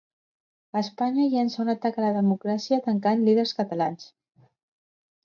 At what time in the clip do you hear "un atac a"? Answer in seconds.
1.63-2.03